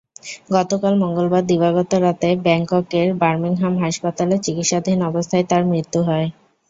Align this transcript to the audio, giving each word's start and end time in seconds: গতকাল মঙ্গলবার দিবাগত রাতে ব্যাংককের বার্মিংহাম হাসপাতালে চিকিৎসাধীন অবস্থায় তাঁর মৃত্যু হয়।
গতকাল 0.53 0.93
মঙ্গলবার 1.01 1.43
দিবাগত 1.47 1.91
রাতে 1.97 2.29
ব্যাংককের 2.45 3.07
বার্মিংহাম 3.21 3.73
হাসপাতালে 3.83 4.35
চিকিৎসাধীন 4.45 4.99
অবস্থায় 5.09 5.45
তাঁর 5.49 5.63
মৃত্যু 5.71 5.99
হয়। 6.07 6.27